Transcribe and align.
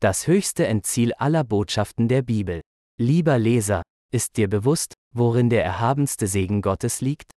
Das 0.00 0.28
höchste 0.28 0.64
Endziel 0.64 1.12
aller 1.14 1.42
Botschaften 1.42 2.06
der 2.06 2.22
Bibel. 2.22 2.60
Lieber 3.00 3.36
Leser, 3.36 3.82
ist 4.12 4.36
dir 4.36 4.48
bewusst, 4.48 4.94
worin 5.12 5.50
der 5.50 5.64
erhabenste 5.64 6.28
Segen 6.28 6.62
Gottes 6.62 7.00
liegt? 7.00 7.32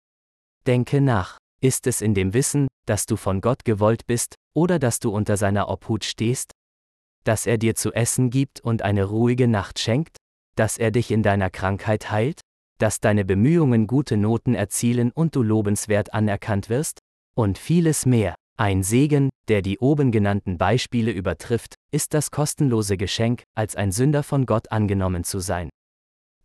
Denke 0.66 1.00
nach. 1.00 1.38
Ist 1.60 1.86
es 1.86 2.00
in 2.00 2.14
dem 2.14 2.34
Wissen, 2.34 2.66
dass 2.84 3.06
du 3.06 3.16
von 3.16 3.40
Gott 3.40 3.64
gewollt 3.64 4.06
bist, 4.06 4.34
oder 4.56 4.80
dass 4.80 4.98
du 4.98 5.10
unter 5.10 5.36
seiner 5.36 5.68
Obhut 5.68 6.04
stehst? 6.04 6.50
Dass 7.22 7.46
er 7.46 7.58
dir 7.58 7.76
zu 7.76 7.92
essen 7.92 8.28
gibt 8.28 8.60
und 8.60 8.82
eine 8.82 9.04
ruhige 9.04 9.46
Nacht 9.46 9.78
schenkt? 9.78 10.16
Dass 10.56 10.78
er 10.78 10.90
dich 10.90 11.12
in 11.12 11.22
deiner 11.22 11.50
Krankheit 11.50 12.10
heilt? 12.10 12.40
Dass 12.78 12.98
deine 12.98 13.24
Bemühungen 13.24 13.86
gute 13.86 14.16
Noten 14.16 14.54
erzielen 14.54 15.12
und 15.12 15.36
du 15.36 15.44
lobenswert 15.44 16.12
anerkannt 16.12 16.68
wirst? 16.68 16.98
Und 17.36 17.56
vieles 17.56 18.04
mehr. 18.04 18.34
Ein 18.56 18.82
Segen, 18.82 19.30
der 19.48 19.62
die 19.62 19.78
oben 19.78 20.12
genannten 20.12 20.58
Beispiele 20.58 21.10
übertrifft, 21.10 21.74
ist 21.90 22.14
das 22.14 22.30
kostenlose 22.30 22.96
Geschenk, 22.96 23.44
als 23.54 23.76
ein 23.76 23.92
Sünder 23.92 24.22
von 24.22 24.46
Gott 24.46 24.70
angenommen 24.70 25.24
zu 25.24 25.40
sein. 25.40 25.70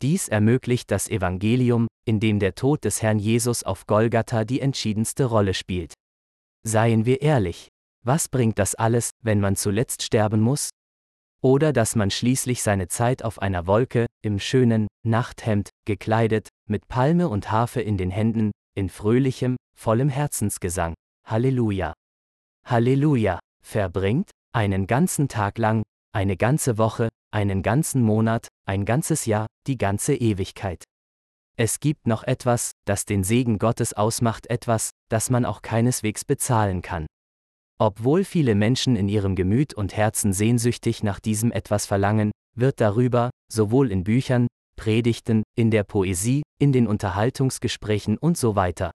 Dies 0.02 0.28
ermöglicht 0.28 0.90
das 0.90 1.08
Evangelium, 1.08 1.86
in 2.04 2.20
dem 2.20 2.38
der 2.38 2.54
Tod 2.54 2.84
des 2.84 3.02
Herrn 3.02 3.18
Jesus 3.18 3.62
auf 3.62 3.86
Golgatha 3.86 4.44
die 4.44 4.60
entschiedenste 4.60 5.24
Rolle 5.26 5.54
spielt. 5.54 5.94
Seien 6.66 7.06
wir 7.06 7.22
ehrlich, 7.22 7.68
was 8.02 8.28
bringt 8.28 8.58
das 8.58 8.74
alles, 8.74 9.10
wenn 9.22 9.40
man 9.40 9.56
zuletzt 9.56 10.02
sterben 10.02 10.40
muss? 10.40 10.70
Oder 11.42 11.72
dass 11.72 11.94
man 11.96 12.10
schließlich 12.10 12.62
seine 12.62 12.88
Zeit 12.88 13.22
auf 13.22 13.40
einer 13.40 13.66
Wolke, 13.66 14.06
im 14.22 14.38
schönen 14.38 14.88
Nachthemd, 15.06 15.70
gekleidet, 15.86 16.48
mit 16.68 16.88
Palme 16.88 17.28
und 17.28 17.50
Harfe 17.50 17.80
in 17.82 17.96
den 17.96 18.10
Händen, 18.10 18.50
in 18.74 18.88
fröhlichem, 18.88 19.56
vollem 19.76 20.08
Herzensgesang, 20.08 20.94
Halleluja. 21.26 21.92
Halleluja, 22.66 23.40
verbringt, 23.62 24.30
einen 24.52 24.86
ganzen 24.86 25.28
Tag 25.28 25.58
lang, 25.58 25.82
eine 26.12 26.36
ganze 26.36 26.78
Woche, 26.78 27.08
einen 27.30 27.62
ganzen 27.62 28.02
Monat, 28.02 28.48
ein 28.66 28.84
ganzes 28.84 29.26
Jahr, 29.26 29.46
die 29.66 29.76
ganze 29.76 30.14
Ewigkeit. 30.14 30.84
Es 31.56 31.78
gibt 31.78 32.06
noch 32.06 32.22
etwas, 32.22 32.72
das 32.86 33.04
den 33.04 33.22
Segen 33.22 33.58
Gottes 33.58 33.92
ausmacht, 33.92 34.48
etwas, 34.48 34.90
das 35.10 35.30
man 35.30 35.44
auch 35.44 35.62
keineswegs 35.62 36.24
bezahlen 36.24 36.82
kann. 36.82 37.06
Obwohl 37.78 38.24
viele 38.24 38.54
Menschen 38.54 38.96
in 38.96 39.08
ihrem 39.08 39.36
Gemüt 39.36 39.74
und 39.74 39.96
Herzen 39.96 40.32
sehnsüchtig 40.32 41.02
nach 41.02 41.20
diesem 41.20 41.52
etwas 41.52 41.86
verlangen, 41.86 42.30
wird 42.56 42.80
darüber, 42.80 43.30
sowohl 43.52 43.90
in 43.90 44.04
Büchern, 44.04 44.46
Predigten, 44.76 45.42
in 45.56 45.70
der 45.70 45.84
Poesie, 45.84 46.42
in 46.58 46.72
den 46.72 46.86
Unterhaltungsgesprächen 46.86 48.16
und 48.16 48.38
so 48.38 48.56
weiter, 48.56 48.90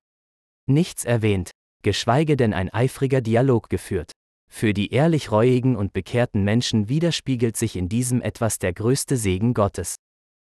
nichts 0.69 1.03
erwähnt, 1.03 1.51
geschweige 1.83 2.37
denn 2.37 2.53
ein 2.53 2.69
eifriger 2.73 3.21
Dialog 3.21 3.69
geführt. 3.69 4.11
Für 4.51 4.73
die 4.73 4.91
ehrlich 4.91 5.31
reuigen 5.31 5.75
und 5.75 5.93
bekehrten 5.93 6.43
Menschen 6.43 6.89
widerspiegelt 6.89 7.55
sich 7.55 7.75
in 7.75 7.87
diesem 7.87 8.21
etwas 8.21 8.57
der 8.59 8.73
größte 8.73 9.15
Segen 9.15 9.53
Gottes. 9.53 9.95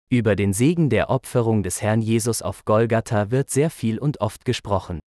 Über 0.09 0.35
den 0.35 0.53
Segen 0.53 0.89
der 0.89 1.09
Opferung 1.09 1.63
des 1.63 1.81
Herrn 1.81 2.01
Jesus 2.01 2.41
auf 2.41 2.65
Golgatha 2.65 3.31
wird 3.31 3.49
sehr 3.49 3.69
viel 3.69 3.99
und 3.99 4.21
oft 4.21 4.45
gesprochen. 4.45 4.99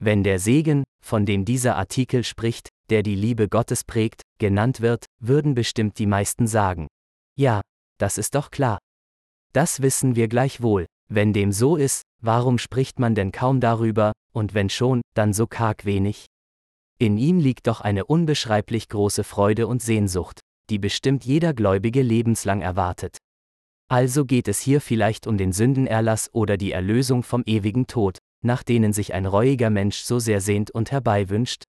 Wenn 0.00 0.22
der 0.22 0.38
Segen, 0.38 0.84
von 1.04 1.26
dem 1.26 1.44
dieser 1.44 1.76
Artikel 1.76 2.22
spricht, 2.22 2.68
der 2.90 3.02
die 3.02 3.16
Liebe 3.16 3.48
Gottes 3.48 3.84
prägt, 3.84 4.22
genannt 4.38 4.80
wird, 4.80 5.06
würden 5.20 5.54
bestimmt 5.54 5.98
die 5.98 6.06
meisten 6.06 6.46
sagen. 6.46 6.86
Ja, 7.36 7.60
das 7.98 8.16
ist 8.16 8.34
doch 8.34 8.50
klar. 8.50 8.78
Das 9.52 9.82
wissen 9.82 10.14
wir 10.14 10.28
gleichwohl. 10.28 10.86
Wenn 11.10 11.32
dem 11.32 11.52
so 11.52 11.76
ist, 11.76 12.02
warum 12.20 12.58
spricht 12.58 12.98
man 12.98 13.14
denn 13.14 13.32
kaum 13.32 13.60
darüber, 13.60 14.12
und 14.32 14.54
wenn 14.54 14.70
schon, 14.70 15.02
dann 15.14 15.32
so 15.32 15.46
karg 15.46 15.84
wenig? 15.84 16.26
In 16.98 17.16
ihm 17.16 17.38
liegt 17.38 17.66
doch 17.66 17.80
eine 17.80 18.04
unbeschreiblich 18.04 18.88
große 18.88 19.24
Freude 19.24 19.66
und 19.66 19.82
Sehnsucht, 19.82 20.40
die 20.70 20.78
bestimmt 20.78 21.24
jeder 21.24 21.54
Gläubige 21.54 22.02
lebenslang 22.02 22.60
erwartet. 22.60 23.18
Also 23.88 24.24
geht 24.24 24.48
es 24.48 24.60
hier 24.60 24.80
vielleicht 24.80 25.26
um 25.26 25.38
den 25.38 25.52
Sündenerlass 25.52 26.28
oder 26.32 26.56
die 26.56 26.72
Erlösung 26.72 27.22
vom 27.22 27.42
ewigen 27.46 27.86
Tod, 27.86 28.18
nach 28.44 28.62
denen 28.62 28.92
sich 28.92 29.14
ein 29.14 29.26
reuiger 29.26 29.70
Mensch 29.70 29.98
so 29.98 30.18
sehr 30.18 30.40
sehnt 30.40 30.70
und 30.70 30.90
herbeiwünscht? 30.90 31.64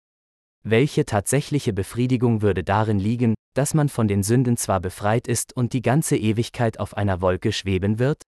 Welche 0.64 1.06
tatsächliche 1.06 1.74
Befriedigung 1.74 2.42
würde 2.42 2.64
darin 2.64 3.00
liegen, 3.00 3.36
dass 3.54 3.74
man 3.74 3.90
von 3.90 4.08
den 4.08 4.24
Sünden 4.24 4.58
zwar 4.58 4.80
befreit 4.80 5.28
ist 5.28 5.56
und 5.56 5.74
die 5.74 5.82
ganze 5.82 6.18
Ewigkeit 6.18 6.80
auf 6.80 6.98
einer 6.98 7.22
Wolke 7.22 7.52
schweben 7.52 8.00
wird? 8.00 8.24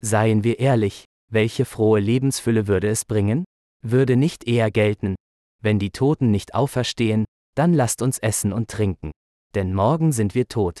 Seien 0.00 0.44
wir 0.44 0.58
ehrlich, 0.58 1.04
welche 1.30 1.64
frohe 1.64 2.00
Lebensfülle 2.00 2.66
würde 2.66 2.88
es 2.88 3.04
bringen? 3.04 3.44
Würde 3.84 4.16
nicht 4.16 4.46
eher 4.46 4.70
gelten, 4.70 5.16
wenn 5.62 5.78
die 5.78 5.90
Toten 5.90 6.30
nicht 6.30 6.54
auferstehen, 6.54 7.24
dann 7.54 7.72
lasst 7.72 8.02
uns 8.02 8.18
essen 8.18 8.52
und 8.52 8.68
trinken. 8.68 9.12
Denn 9.54 9.74
morgen 9.74 10.12
sind 10.12 10.34
wir 10.34 10.48
tot. 10.48 10.80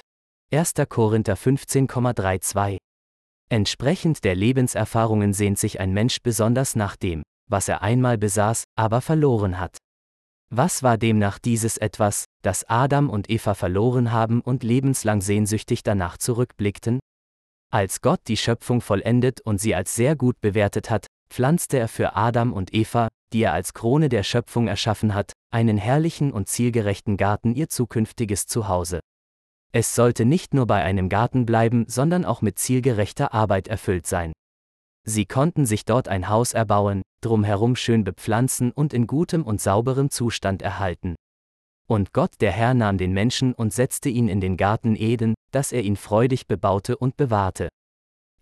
1. 0.52 0.74
Korinther 0.88 1.36
15,32 1.36 2.78
Entsprechend 3.48 4.24
der 4.24 4.34
Lebenserfahrungen 4.34 5.32
sehnt 5.32 5.58
sich 5.58 5.78
ein 5.78 5.92
Mensch 5.92 6.18
besonders 6.22 6.74
nach 6.74 6.96
dem, 6.96 7.22
was 7.48 7.68
er 7.68 7.82
einmal 7.82 8.18
besaß, 8.18 8.64
aber 8.76 9.00
verloren 9.00 9.58
hat. 9.60 9.78
Was 10.50 10.82
war 10.82 10.98
demnach 10.98 11.38
dieses 11.38 11.78
etwas, 11.78 12.24
das 12.42 12.64
Adam 12.68 13.08
und 13.08 13.30
Eva 13.30 13.54
verloren 13.54 14.12
haben 14.12 14.40
und 14.40 14.62
lebenslang 14.62 15.20
sehnsüchtig 15.20 15.82
danach 15.82 16.18
zurückblickten? 16.18 17.00
Als 17.70 18.00
Gott 18.00 18.20
die 18.28 18.36
Schöpfung 18.36 18.80
vollendet 18.80 19.40
und 19.40 19.60
sie 19.60 19.74
als 19.74 19.94
sehr 19.94 20.16
gut 20.16 20.40
bewertet 20.40 20.90
hat, 20.90 21.06
pflanzte 21.32 21.78
er 21.78 21.88
für 21.88 22.14
Adam 22.14 22.52
und 22.52 22.74
Eva, 22.74 23.08
die 23.32 23.42
er 23.42 23.52
als 23.52 23.72
Krone 23.72 24.08
der 24.08 24.22
Schöpfung 24.22 24.68
erschaffen 24.68 25.14
hat, 25.14 25.32
einen 25.50 25.78
herrlichen 25.78 26.30
und 26.30 26.48
zielgerechten 26.48 27.16
Garten 27.16 27.54
ihr 27.54 27.68
zukünftiges 27.68 28.46
Zuhause. 28.46 29.00
Es 29.72 29.94
sollte 29.94 30.26
nicht 30.26 30.52
nur 30.52 30.66
bei 30.66 30.82
einem 30.82 31.08
Garten 31.08 31.46
bleiben, 31.46 31.86
sondern 31.88 32.26
auch 32.26 32.42
mit 32.42 32.58
zielgerechter 32.58 33.32
Arbeit 33.32 33.68
erfüllt 33.68 34.06
sein. 34.06 34.32
Sie 35.04 35.24
konnten 35.24 35.64
sich 35.64 35.84
dort 35.84 36.08
ein 36.08 36.28
Haus 36.28 36.52
erbauen, 36.52 37.02
drumherum 37.22 37.74
schön 37.74 38.04
bepflanzen 38.04 38.70
und 38.70 38.92
in 38.92 39.06
gutem 39.06 39.42
und 39.44 39.60
sauberem 39.60 40.10
Zustand 40.10 40.60
erhalten. 40.60 41.16
Und 41.88 42.12
Gott 42.12 42.34
der 42.40 42.52
Herr 42.52 42.74
nahm 42.74 42.98
den 42.98 43.12
Menschen 43.12 43.54
und 43.54 43.72
setzte 43.72 44.10
ihn 44.10 44.28
in 44.28 44.40
den 44.40 44.56
Garten 44.56 44.94
Eden, 44.94 45.34
dass 45.50 45.72
er 45.72 45.82
ihn 45.82 45.96
freudig 45.96 46.46
bebaute 46.46 46.96
und 46.96 47.16
bewahrte. 47.16 47.68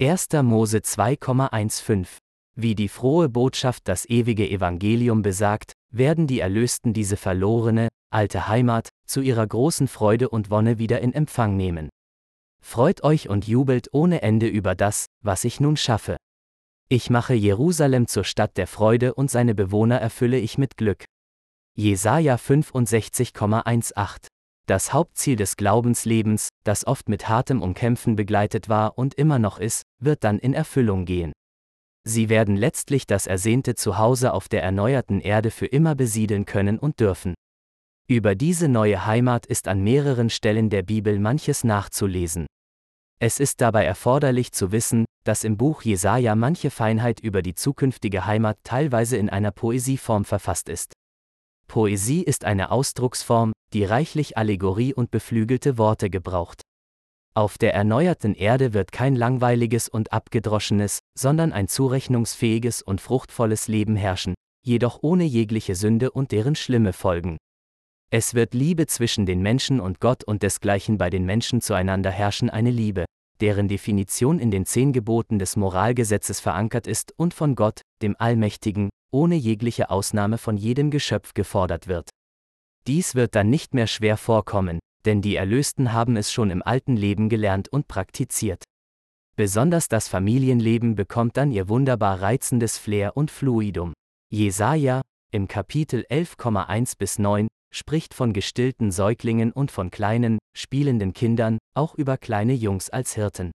1. 0.01 0.29
Mose 0.43 0.79
2,15 0.79 2.19
wie 2.55 2.75
die 2.75 2.89
frohe 2.89 3.29
Botschaft 3.29 3.89
das 3.89 4.05
ewige 4.09 4.49
Evangelium 4.49 5.23
besagt, 5.23 5.73
werden 5.91 6.27
die 6.27 6.41
Erlösten 6.41 6.93
diese 6.93 7.17
verlorene, 7.17 7.89
alte 8.11 8.49
Heimat, 8.49 8.89
zu 9.07 9.21
ihrer 9.21 9.47
großen 9.47 9.89
Freude 9.89 10.29
und 10.29 10.51
Wonne 10.51 10.79
wieder 10.79 11.01
in 11.01 11.13
Empfang 11.13 11.57
nehmen. 11.57 11.89
Freut 12.63 13.03
euch 13.03 13.29
und 13.29 13.47
jubelt 13.47 13.89
ohne 13.93 14.23
Ende 14.23 14.47
über 14.47 14.75
das, 14.75 15.07
was 15.23 15.45
ich 15.45 15.61
nun 15.61 15.77
schaffe. 15.77 16.17
Ich 16.89 17.09
mache 17.09 17.35
Jerusalem 17.35 18.07
zur 18.07 18.25
Stadt 18.25 18.57
der 18.57 18.67
Freude 18.67 19.15
und 19.15 19.31
seine 19.31 19.55
Bewohner 19.55 20.01
erfülle 20.01 20.39
ich 20.39 20.59
mit 20.59 20.77
Glück. 20.77 21.05
Jesaja 21.77 22.35
65,18 22.35 24.27
Das 24.67 24.93
Hauptziel 24.93 25.37
des 25.37 25.57
Glaubenslebens, 25.57 26.49
das 26.65 26.87
oft 26.87 27.09
mit 27.09 27.29
hartem 27.29 27.63
Umkämpfen 27.63 28.17
begleitet 28.17 28.69
war 28.69 28.99
und 28.99 29.15
immer 29.15 29.39
noch 29.39 29.59
ist, 29.59 29.83
wird 30.01 30.25
dann 30.25 30.39
in 30.39 30.53
Erfüllung 30.53 31.05
gehen. 31.05 31.33
Sie 32.05 32.29
werden 32.29 32.57
letztlich 32.57 33.07
das 33.07 33.27
ersehnte 33.27 33.75
Zuhause 33.75 34.33
auf 34.33 34.49
der 34.49 34.63
erneuerten 34.63 35.21
Erde 35.21 35.51
für 35.51 35.67
immer 35.67 35.95
besiedeln 35.95 36.47
können 36.47 36.79
und 36.79 37.01
dürfen. 37.01 37.35
Über 38.09 38.35
diese 38.35 38.69
neue 38.69 39.07
Heimat 39.07 39.47
ist 39.47 39.69
an 39.69 39.83
mehreren 39.85 40.31
Stellen 40.31 40.71
der 40.71 40.83
Bibel 40.83 41.19
manches 41.19 41.63
nachzulesen. 41.63 42.47
Es 43.21 43.39
ist 43.39 43.61
dabei 43.61 43.85
erforderlich 43.85 44.53
zu 44.53 44.73
wissen, 44.73 45.05
dass 45.25 45.45
im 45.45 45.59
Buch 45.59 45.83
Jesaja 45.83 46.35
manche 46.35 46.71
Feinheit 46.71 47.21
über 47.21 47.43
die 47.43 47.55
zukünftige 47.55 48.25
Heimat 48.25 48.57
teilweise 48.65 49.19
in 49.19 49.29
einer 49.29 49.51
Poesieform 49.51 50.25
verfasst 50.25 50.71
ist. 50.71 50.95
Poesie 51.69 52.23
ist 52.23 52.45
eine 52.47 52.71
Ausdrucksform, 52.71 53.53
die 53.75 53.85
reichlich 53.85 54.39
Allegorie 54.39 54.95
und 54.95 55.11
beflügelte 55.11 55.77
Worte 55.77 56.09
gebraucht. 56.09 56.63
Auf 57.35 57.59
der 57.59 57.75
erneuerten 57.75 58.35
Erde 58.35 58.73
wird 58.73 58.91
kein 58.91 59.15
langweiliges 59.15 59.89
und 59.89 60.13
abgedroschenes, 60.13 61.00
sondern 61.19 61.53
ein 61.53 61.69
zurechnungsfähiges 61.69 62.83
und 62.83 63.01
fruchtvolles 63.01 63.69
Leben 63.69 63.97
herrschen, 63.97 64.35
jedoch 64.65 64.99
ohne 65.03 65.25
jegliche 65.25 65.75
Sünde 65.75 66.11
und 66.11 66.33
deren 66.33 66.55
schlimme 66.55 66.93
Folgen. 66.93 67.37
Es 68.13 68.35
wird 68.35 68.55
Liebe 68.55 68.87
zwischen 68.87 69.25
den 69.25 69.41
Menschen 69.41 69.81
und 69.81 70.01
Gott 70.01 70.25
und 70.25 70.43
desgleichen 70.43 70.99
bei 70.99 71.11
den 71.11 71.25
Menschen 71.25 71.61
zueinander 71.61 72.11
herrschen 72.11 72.51
eine 72.51 72.71
Liebe, 72.71 73.05
deren 73.41 73.69
Definition 73.69 74.39
in 74.39 74.51
den 74.51 74.67
zehn 74.67 74.93
Geboten 74.93 75.39
des 75.39 75.57
Moralgesetzes 75.57 76.41
verankert 76.41 76.87
ist 76.87 77.13
und 77.17 77.35
von 77.35 77.55
Gott, 77.55 77.83
dem 78.03 78.17
Allmächtigen, 78.19 78.91
ohne 79.13 79.37
jegliche 79.37 79.91
Ausnahme 79.91 80.39
von 80.39 80.57
jedem 80.57 80.91
Geschöpf 80.91 81.35
gefordert 81.35 81.89
wird. 81.89 82.11
Dies 82.87 83.15
wird 83.15 83.35
dann 83.35 83.51
nicht 83.51 83.75
mehr 83.75 83.87
schwer 83.87 84.17
vorkommen, 84.17 84.79
denn 85.05 85.23
die 85.23 85.37
Erlösten 85.37 85.93
haben 85.93 86.17
es 86.17 86.33
schon 86.33 86.51
im 86.51 86.63
alten 86.63 86.97
Leben 86.97 87.29
gelernt 87.29 87.69
und 87.69 87.89
praktiziert. 87.89 88.65
Besonders 89.41 89.89
das 89.89 90.07
Familienleben 90.07 90.97
bekommt 90.97 91.39
dann 91.39 91.51
ihr 91.51 91.71
wunderbar 91.71 92.21
reizendes 92.21 92.77
Flair 92.77 93.17
und 93.17 93.31
Fluidum. 93.31 93.95
Jesaja, 94.31 95.01
im 95.33 95.49
Kapitel 95.49 96.05
11,1 96.11 96.99
bis 96.99 97.19
9, 97.19 97.49
spricht 97.73 98.13
von 98.13 98.35
gestillten 98.35 98.93
Säuglingen 98.93 99.51
und 99.51 99.71
von 99.71 99.91
kleinen, 99.91 100.41
spielenden 100.55 101.15
Kindern, 101.15 101.57
auch 101.75 101.95
über 101.95 102.19
kleine 102.19 102.53
Jungs 102.53 102.91
als 102.91 103.15
Hirten. 103.15 103.51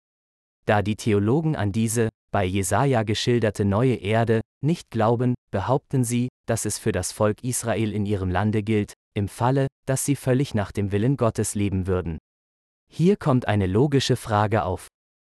Da 0.68 0.84
die 0.84 0.98
Theologen 0.98 1.56
an 1.56 1.72
diese, 1.72 2.10
bei 2.30 2.46
Jesaja 2.46 3.02
geschilderte 3.02 3.66
neue 3.66 3.96
Erde, 3.96 4.42
nicht 4.64 4.92
glauben, 4.92 5.34
behaupten 5.50 6.04
sie, 6.04 6.30
dass 6.46 6.66
es 6.66 6.78
für 6.78 6.92
das 6.92 7.12
Volk 7.12 7.44
Israel 7.44 7.92
in 7.92 8.06
ihrem 8.06 8.30
Lande 8.30 8.62
gilt, 8.62 8.94
im 9.16 9.28
Falle, 9.28 9.66
dass 9.88 10.06
sie 10.06 10.16
völlig 10.16 10.54
nach 10.54 10.72
dem 10.72 10.92
Willen 10.92 11.18
Gottes 11.18 11.56
leben 11.56 11.88
würden. 11.88 12.20
Hier 12.88 13.18
kommt 13.18 13.48
eine 13.48 13.66
logische 13.66 14.16
Frage 14.16 14.64
auf. 14.64 14.91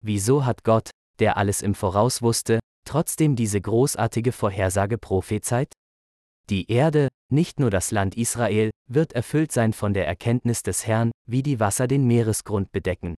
Wieso 0.07 0.46
hat 0.46 0.63
Gott, 0.63 0.92
der 1.18 1.36
alles 1.36 1.63
im 1.63 1.74
Voraus 1.74 2.22
wusste, 2.22 2.60
trotzdem 2.88 3.36
diese 3.36 3.60
großartige 3.60 4.34
Vorhersage 4.34 5.00
prophezeit? 5.00 5.74
Die 6.52 6.69
Erde, 6.69 7.07
nicht 7.31 7.60
nur 7.60 7.72
das 7.72 7.90
Land 7.90 8.16
Israel, 8.16 8.69
wird 8.88 9.13
erfüllt 9.13 9.52
sein 9.52 9.74
von 9.74 9.96
der 9.96 10.06
Erkenntnis 10.06 10.62
des 10.62 10.86
Herrn, 10.86 11.10
wie 11.28 11.42
die 11.42 11.60
Wasser 11.60 11.88
den 11.88 12.06
Meeresgrund 12.06 12.72
bedecken. 12.72 13.16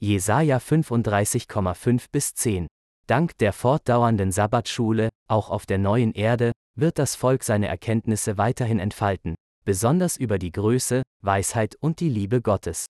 Jesaja 0.00 0.58
35,5 0.58 2.06
bis 2.10 2.34
10. 2.34 2.66
Dank 3.06 3.38
der 3.38 3.52
fortdauernden 3.52 4.32
Sabbatschule, 4.32 5.10
auch 5.28 5.50
auf 5.50 5.66
der 5.66 5.78
neuen 5.78 6.12
Erde, 6.14 6.50
wird 6.74 6.98
das 6.98 7.14
Volk 7.14 7.44
seine 7.44 7.68
Erkenntnisse 7.68 8.36
weiterhin 8.38 8.80
entfalten, 8.80 9.36
besonders 9.64 10.16
über 10.16 10.40
die 10.40 10.50
Größe, 10.50 11.04
Weisheit 11.22 11.76
und 11.76 12.00
die 12.00 12.10
Liebe 12.10 12.42
Gottes. 12.42 12.86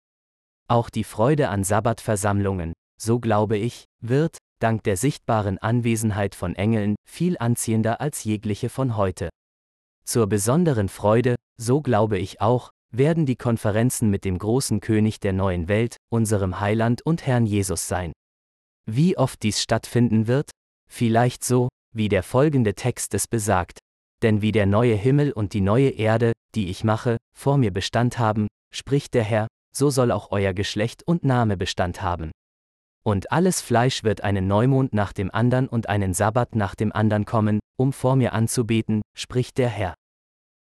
Auch 0.66 0.88
die 0.88 1.04
Freude 1.04 1.50
an 1.50 1.62
Sabbatversammlungen, 1.62 2.72
so 3.00 3.20
glaube 3.20 3.56
ich, 3.56 3.84
wird, 4.00 4.38
dank 4.60 4.82
der 4.84 4.96
sichtbaren 4.96 5.58
Anwesenheit 5.58 6.34
von 6.34 6.54
Engeln, 6.54 6.96
viel 7.08 7.38
anziehender 7.38 8.00
als 8.00 8.24
jegliche 8.24 8.68
von 8.68 8.96
heute. 8.96 9.28
Zur 10.04 10.26
besonderen 10.26 10.88
Freude, 10.88 11.36
so 11.56 11.80
glaube 11.80 12.18
ich 12.18 12.40
auch, 12.40 12.70
werden 12.90 13.26
die 13.26 13.36
Konferenzen 13.36 14.10
mit 14.10 14.24
dem 14.24 14.38
großen 14.38 14.80
König 14.80 15.20
der 15.20 15.32
neuen 15.32 15.68
Welt, 15.68 15.96
unserem 16.10 16.60
Heiland 16.60 17.02
und 17.02 17.26
Herrn 17.26 17.46
Jesus 17.46 17.86
sein. 17.86 18.12
Wie 18.86 19.18
oft 19.18 19.42
dies 19.42 19.62
stattfinden 19.62 20.26
wird? 20.26 20.50
Vielleicht 20.90 21.44
so, 21.44 21.68
wie 21.94 22.08
der 22.08 22.22
folgende 22.22 22.74
Text 22.74 23.12
es 23.14 23.28
besagt. 23.28 23.78
Denn 24.22 24.40
wie 24.40 24.52
der 24.52 24.66
neue 24.66 24.94
Himmel 24.94 25.32
und 25.32 25.52
die 25.52 25.60
neue 25.60 25.90
Erde, 25.90 26.32
die 26.54 26.70
ich 26.70 26.82
mache, 26.84 27.18
vor 27.36 27.58
mir 27.58 27.70
Bestand 27.70 28.18
haben, 28.18 28.48
spricht 28.74 29.14
der 29.14 29.24
Herr, 29.24 29.46
so 29.74 29.90
soll 29.90 30.10
auch 30.10 30.30
euer 30.30 30.54
Geschlecht 30.54 31.02
und 31.06 31.24
Name 31.24 31.56
Bestand 31.56 32.02
haben. 32.02 32.30
Und 33.08 33.32
alles 33.32 33.62
Fleisch 33.62 34.04
wird 34.04 34.20
einen 34.20 34.48
Neumond 34.48 34.92
nach 34.92 35.14
dem 35.14 35.30
andern 35.34 35.66
und 35.66 35.88
einen 35.88 36.12
Sabbat 36.12 36.54
nach 36.54 36.74
dem 36.74 36.92
andern 36.92 37.24
kommen, 37.24 37.58
um 37.78 37.94
vor 37.94 38.16
mir 38.16 38.34
anzubeten, 38.34 39.00
spricht 39.16 39.56
der 39.56 39.70
Herr. 39.70 39.94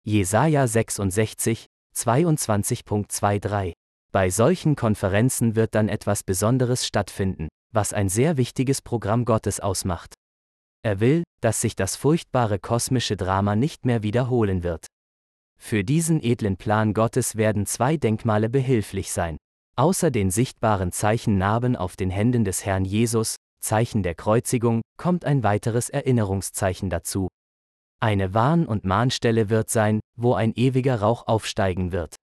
Jesaja 0.06 0.66
66, 0.66 1.66
22.23. 1.94 3.74
Bei 4.14 4.30
solchen 4.30 4.78
Konferenzen 4.78 5.58
wird 5.58 5.76
dann 5.76 5.90
etwas 5.90 6.24
Besonderes 6.24 6.88
stattfinden, 6.88 7.50
was 7.74 7.92
ein 7.92 8.08
sehr 8.08 8.38
wichtiges 8.38 8.82
Programm 8.82 9.26
Gottes 9.26 9.60
ausmacht. 9.60 10.14
Er 10.84 11.02
will, 11.02 11.24
dass 11.42 11.60
sich 11.60 11.76
das 11.76 11.98
furchtbare 11.98 12.60
kosmische 12.60 13.18
Drama 13.18 13.58
nicht 13.58 13.86
mehr 13.86 14.04
wiederholen 14.04 14.64
wird. 14.64 14.86
Für 15.60 15.84
diesen 15.84 16.24
edlen 16.24 16.56
Plan 16.56 16.94
Gottes 16.94 17.36
werden 17.36 17.66
zwei 17.66 17.98
Denkmale 17.98 18.48
behilflich 18.48 19.12
sein. 19.12 19.36
Außer 19.80 20.10
den 20.10 20.32
sichtbaren 20.32 20.92
Zeichen 20.92 21.38
Narben 21.38 21.76
auf 21.76 21.96
den 21.96 22.10
Händen 22.10 22.44
des 22.44 22.66
Herrn 22.66 22.84
Jesus, 22.84 23.36
Zeichen 23.62 24.02
der 24.02 24.16
Kreuzigung, 24.16 24.82
kommt 24.98 25.24
ein 25.24 25.44
weiteres 25.44 25.90
Erinnerungszeichen 25.90 26.90
dazu. 26.90 27.28
Eine 28.00 28.34
Warn- 28.34 28.66
und 28.66 28.86
Mahnstelle 28.86 29.52
wird 29.52 29.70
sein, 29.70 30.00
wo 30.18 30.34
ein 30.34 30.54
ewiger 30.56 31.02
Rauch 31.02 31.28
aufsteigen 31.28 31.92
wird. 31.92 32.16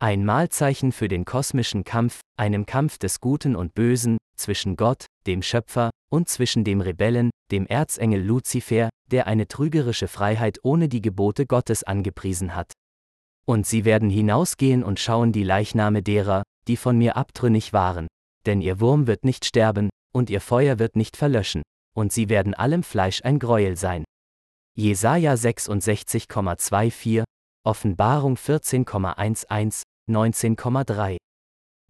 Ein 0.00 0.24
Mahlzeichen 0.24 0.90
für 0.90 1.06
den 1.06 1.24
kosmischen 1.24 1.84
Kampf, 1.84 2.20
einem 2.36 2.66
Kampf 2.66 2.98
des 2.98 3.20
Guten 3.20 3.54
und 3.54 3.74
Bösen, 3.74 4.18
zwischen 4.36 4.74
Gott, 4.74 5.06
dem 5.28 5.42
Schöpfer, 5.42 5.90
und 6.10 6.28
zwischen 6.28 6.64
dem 6.64 6.80
Rebellen, 6.80 7.30
dem 7.52 7.66
Erzengel 7.66 8.20
Luzifer, 8.20 8.88
der 9.12 9.28
eine 9.28 9.46
trügerische 9.46 10.08
Freiheit 10.08 10.58
ohne 10.64 10.88
die 10.88 11.02
Gebote 11.02 11.46
Gottes 11.46 11.84
angepriesen 11.84 12.56
hat. 12.56 12.72
Und 13.46 13.66
sie 13.66 13.84
werden 13.84 14.10
hinausgehen 14.10 14.82
und 14.82 14.98
schauen 14.98 15.32
die 15.32 15.44
Leichname 15.44 16.02
derer, 16.02 16.42
die 16.70 16.76
von 16.76 16.96
mir 16.96 17.16
abtrünnig 17.16 17.72
waren, 17.72 18.06
denn 18.46 18.60
ihr 18.60 18.78
Wurm 18.78 19.08
wird 19.08 19.24
nicht 19.24 19.44
sterben, 19.44 19.90
und 20.12 20.30
ihr 20.30 20.40
Feuer 20.40 20.78
wird 20.78 20.94
nicht 20.94 21.16
verlöschen, 21.16 21.62
und 21.96 22.12
sie 22.12 22.28
werden 22.28 22.54
allem 22.54 22.84
Fleisch 22.84 23.24
ein 23.24 23.40
Greuel 23.40 23.76
sein. 23.76 24.04
Jesaja 24.76 25.34
66,24, 25.34 27.24
Offenbarung 27.64 28.36
14,11, 28.36 29.82
19,3. 30.08 31.16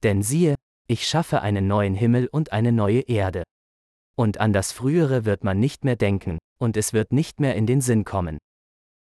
Denn 0.02 0.22
siehe, 0.22 0.54
ich 0.88 1.06
schaffe 1.06 1.42
einen 1.42 1.66
neuen 1.66 1.94
Himmel 1.94 2.26
und 2.26 2.52
eine 2.52 2.72
neue 2.72 3.00
Erde. 3.00 3.42
Und 4.16 4.38
an 4.38 4.54
das 4.54 4.72
Frühere 4.72 5.26
wird 5.26 5.44
man 5.44 5.60
nicht 5.60 5.84
mehr 5.84 5.96
denken, 5.96 6.38
und 6.58 6.78
es 6.78 6.94
wird 6.94 7.12
nicht 7.12 7.38
mehr 7.38 7.54
in 7.54 7.66
den 7.66 7.82
Sinn 7.82 8.04
kommen. 8.06 8.38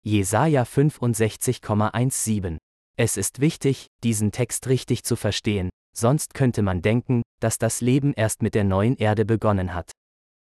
Jesaja 0.04 0.64
65,17. 0.64 2.60
Es 2.98 3.18
ist 3.18 3.42
wichtig, 3.42 3.88
diesen 4.04 4.32
Text 4.32 4.68
richtig 4.68 5.04
zu 5.04 5.18
verstehen, 5.18 5.70
sonst 5.94 6.34
könnte 6.34 6.62
man 6.62 6.82
denken, 6.82 7.24
dass 7.42 7.58
das 7.58 7.82
Leben 7.82 8.14
erst 8.14 8.42
mit 8.42 8.56
der 8.56 8.64
neuen 8.64 8.96
Erde 8.96 9.26
begonnen 9.26 9.74
hat. 9.74 9.92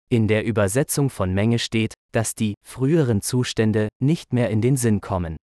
In 0.09 0.27
der 0.27 0.45
Übersetzung 0.45 1.11
von 1.11 1.35
Menge 1.35 1.59
steht, 1.59 1.95
dass 2.13 2.35
die 2.35 2.55
früheren 2.67 3.21
Zustände 3.21 3.89
nicht 4.03 4.33
mehr 4.33 4.49
in 4.51 4.63
den 4.63 4.77
Sinn 4.77 5.01
kommen. 5.01 5.37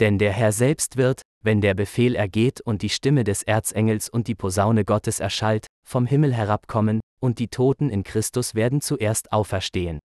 Denn 0.00 0.18
der 0.18 0.32
Herr 0.32 0.52
selbst 0.52 0.96
wird, 0.96 1.22
wenn 1.42 1.60
der 1.60 1.74
Befehl 1.74 2.14
ergeht 2.14 2.60
und 2.60 2.82
die 2.82 2.90
Stimme 2.90 3.24
des 3.24 3.42
Erzengels 3.42 4.08
und 4.08 4.28
die 4.28 4.34
Posaune 4.34 4.84
Gottes 4.84 5.20
erschallt, 5.20 5.66
vom 5.86 6.06
Himmel 6.06 6.34
herabkommen, 6.34 7.00
und 7.20 7.38
die 7.38 7.48
Toten 7.48 7.90
in 7.90 8.04
Christus 8.04 8.54
werden 8.54 8.80
zuerst 8.80 9.32
auferstehen. 9.32 9.98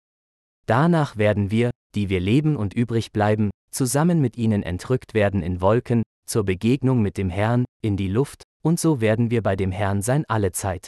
Danach 0.66 1.16
werden 1.16 1.50
wir, 1.50 1.70
die 1.94 2.08
wir 2.08 2.20
leben 2.20 2.56
und 2.56 2.72
übrig 2.72 3.12
bleiben, 3.12 3.50
zusammen 3.70 4.20
mit 4.20 4.38
ihnen 4.38 4.62
entrückt 4.62 5.12
werden 5.12 5.42
in 5.42 5.60
Wolken, 5.60 6.02
zur 6.32 6.44
Begegnung 6.44 7.02
mit 7.02 7.18
dem 7.18 7.28
Herrn, 7.28 7.66
in 7.84 7.98
die 7.98 8.08
Luft, 8.08 8.44
und 8.64 8.80
so 8.80 9.02
werden 9.02 9.30
wir 9.30 9.42
bei 9.42 9.54
dem 9.54 9.70
Herrn 9.70 10.00
sein 10.00 10.24
alle 10.28 10.52
Zeit. 10.52 10.86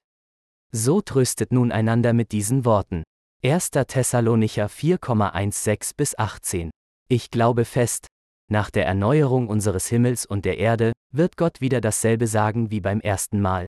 So 0.73 1.03
tröstet 1.03 1.53
nun 1.53 1.71
einander 1.71 2.15
mit 2.15 2.33
diesen 2.33 2.65
Worten. 2.65 3.03
1. 3.45 3.73
Thessalonicher 3.73 4.69
4,16 4.69 5.97
bis 5.99 6.19
18. 6.19 6.71
Ich 7.09 7.31
glaube 7.31 7.67
fest, 7.67 8.07
nach 8.51 8.71
der 8.71 8.87
Erneuerung 8.87 9.49
unseres 9.49 9.87
Himmels 9.87 10.25
und 10.25 10.47
der 10.47 10.57
Erde, 10.57 10.93
wird 11.13 11.37
Gott 11.37 11.61
wieder 11.61 11.83
dasselbe 11.83 12.27
sagen 12.27 12.71
wie 12.71 12.81
beim 12.81 13.01
ersten 13.01 13.43
Mal. 13.43 13.67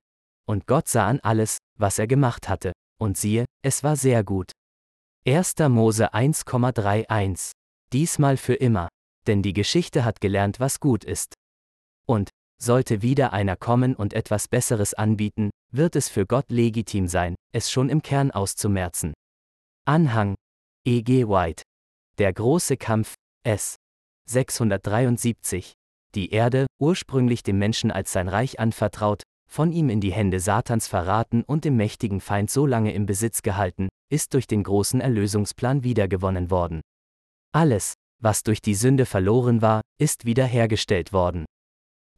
Und 0.49 0.67
Gott 0.67 0.89
sah 0.89 1.07
an 1.07 1.21
alles, 1.21 1.59
was 1.79 1.99
er 1.99 2.07
gemacht 2.07 2.49
hatte, 2.49 2.73
und 2.99 3.19
siehe, 3.19 3.45
es 3.63 3.85
war 3.85 3.97
sehr 3.97 4.25
gut. 4.25 4.53
1. 5.29 5.57
Mose 5.69 6.15
1,31. 6.15 7.51
Diesmal 7.93 8.39
für 8.39 8.55
immer, 8.55 8.89
denn 9.27 9.43
die 9.43 9.53
Geschichte 9.53 10.07
hat 10.07 10.23
gelernt, 10.23 10.59
was 10.59 10.81
gut 10.81 11.05
ist. 11.05 11.35
Und, 12.07 12.31
sollte 12.63 13.03
wieder 13.03 13.33
einer 13.33 13.57
kommen 13.57 13.95
und 13.95 14.15
etwas 14.15 14.49
Besseres 14.49 14.95
anbieten, 14.95 15.51
wird 15.73 15.97
es 15.97 16.09
für 16.09 16.27
Gott 16.27 16.51
legitim 16.51 17.09
sein, 17.09 17.35
es 17.53 17.71
schon 17.71 17.91
im 17.91 18.03
Kern 18.03 18.31
auszumerzen. 18.31 19.13
Anhang 19.85 20.37
E. 20.87 21.03
G. 21.03 21.27
White. 21.29 21.63
Der 22.19 22.33
große 22.33 22.77
Kampf, 22.77 23.15
S. 23.45 23.77
673. 24.29 25.75
Die 26.15 26.31
Erde, 26.31 26.67
ursprünglich 26.81 27.43
dem 27.43 27.59
Menschen 27.59 27.91
als 27.91 28.13
sein 28.13 28.29
Reich 28.29 28.59
anvertraut, 28.59 29.23
von 29.49 29.73
ihm 29.73 29.91
in 29.91 30.01
die 30.01 30.13
Hände 30.13 30.41
Satans 30.41 30.87
verraten 30.87 31.43
und 31.43 31.65
dem 31.65 31.77
mächtigen 31.77 32.21
Feind 32.21 32.51
so 32.51 32.67
lange 32.67 32.93
im 32.93 33.07
Besitz 33.07 33.43
gehalten, 33.43 33.89
ist 34.11 34.35
durch 34.35 34.47
den 34.47 34.63
großen 34.63 35.01
Erlösungsplan 35.01 35.83
wiedergewonnen 35.83 36.51
worden. 36.51 36.83
Alles, 37.53 37.95
was 38.21 38.43
durch 38.43 38.61
die 38.61 38.75
Sünde 38.75 39.07
verloren 39.07 39.63
war, 39.63 39.83
ist 39.99 40.25
wiederhergestellt 40.25 41.13
worden. 41.13 41.46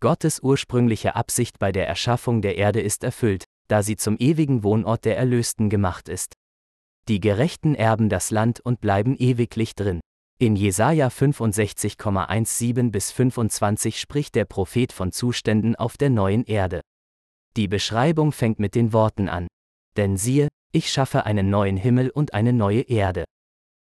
Gottes 0.00 0.40
ursprüngliche 0.40 1.16
Absicht 1.16 1.58
bei 1.58 1.72
der 1.72 1.88
Erschaffung 1.88 2.40
der 2.40 2.56
Erde 2.56 2.80
ist 2.80 3.02
erfüllt, 3.02 3.44
da 3.66 3.82
sie 3.82 3.96
zum 3.96 4.16
ewigen 4.18 4.62
Wohnort 4.62 5.04
der 5.04 5.16
Erlösten 5.16 5.70
gemacht 5.70 6.08
ist. 6.08 6.34
Die 7.08 7.20
Gerechten 7.20 7.74
erben 7.74 8.08
das 8.08 8.30
Land 8.30 8.60
und 8.60 8.80
bleiben 8.80 9.16
ewiglich 9.16 9.74
drin. 9.74 10.00
In 10.38 10.54
Jesaja 10.54 11.08
65,17 11.08 12.90
bis 12.92 13.10
25 13.10 13.98
spricht 13.98 14.36
der 14.36 14.44
Prophet 14.44 14.92
von 14.92 15.10
Zuständen 15.10 15.74
auf 15.74 15.96
der 15.96 16.10
neuen 16.10 16.44
Erde. 16.44 16.80
Die 17.56 17.66
Beschreibung 17.66 18.30
fängt 18.30 18.60
mit 18.60 18.76
den 18.76 18.92
Worten 18.92 19.28
an. 19.28 19.48
Denn 19.96 20.16
siehe, 20.16 20.46
ich 20.70 20.92
schaffe 20.92 21.26
einen 21.26 21.50
neuen 21.50 21.76
Himmel 21.76 22.10
und 22.10 22.34
eine 22.34 22.52
neue 22.52 22.82
Erde. 22.82 23.24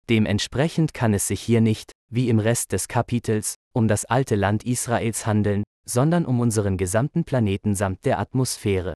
Dementsprechend 0.10 0.94
kann 0.94 1.14
es 1.14 1.28
sich 1.28 1.42
hier 1.42 1.60
nicht, 1.60 1.92
wie 2.10 2.30
im 2.30 2.40
Rest 2.40 2.72
des 2.72 2.88
Kapitels, 2.88 3.56
um 3.74 3.90
das 3.90 4.06
alte 4.06 4.36
Land 4.36 4.64
Israels 4.64 5.26
handeln, 5.26 5.64
sondern 5.88 6.26
um 6.26 6.40
unseren 6.40 6.78
gesamten 6.78 7.24
Planeten 7.24 7.76
samt 7.76 8.06
der 8.06 8.20
Atmosphäre. 8.20 8.94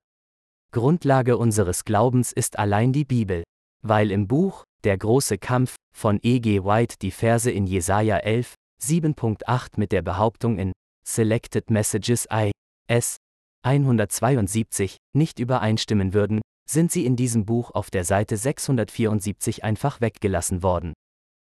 Grundlage 0.72 1.38
unseres 1.38 1.86
Glaubens 1.86 2.32
ist 2.32 2.60
allein 2.60 2.94
die 2.94 3.06
Bibel, 3.06 3.44
weil 3.82 4.12
im 4.12 4.28
Buch 4.28 4.64
Der 4.84 4.98
große 4.98 5.38
Kampf 5.38 5.76
von 5.96 6.20
E. 6.24 6.40
G. 6.40 6.64
White 6.64 6.96
die 7.02 7.12
Verse 7.12 7.52
in 7.52 7.68
Jesaja 7.68 8.18
11, 8.18 8.56
7.8 8.82 9.74
mit 9.78 9.92
der 9.92 10.02
Behauptung 10.02 10.58
in 10.58 10.72
Selected 11.06 11.70
Messages 11.70 12.28
I. 12.34 12.52
S. 12.88 13.18
172 13.64 14.98
nicht 15.16 15.38
übereinstimmen 15.40 16.16
würden, 16.16 16.42
sind 16.68 16.92
sie 16.92 17.06
in 17.06 17.16
diesem 17.16 17.46
Buch 17.46 17.72
auf 17.72 17.92
der 17.92 18.06
Seite 18.06 18.38
674 18.38 19.64
einfach 19.64 20.02
weggelassen 20.02 20.64
worden. 20.64 20.94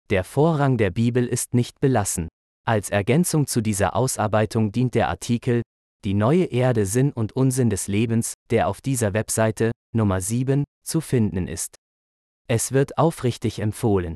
Der 0.09 0.23
Vorrang 0.23 0.77
der 0.77 0.91
Bibel 0.91 1.25
ist 1.25 1.53
nicht 1.53 1.79
belassen. 1.79 2.27
Als 2.65 2.89
Ergänzung 2.89 3.45
zu 3.45 3.59
dieser 3.59 3.93
Ausarbeitung 3.93 4.71
dient 4.71 4.95
der 4.95 5.09
Artikel 5.09 5.63
Die 6.05 6.13
neue 6.13 6.45
Erde 6.45 6.85
Sinn 6.85 7.11
und 7.11 7.33
Unsinn 7.33 7.69
des 7.69 7.87
Lebens, 7.87 8.35
der 8.51 8.69
auf 8.69 8.79
dieser 8.79 9.13
Webseite, 9.13 9.71
Nummer 9.93 10.21
7, 10.21 10.63
zu 10.85 11.01
finden 11.01 11.47
ist. 11.47 11.75
Es 12.47 12.71
wird 12.71 12.97
aufrichtig 12.97 13.59
empfohlen. 13.59 14.15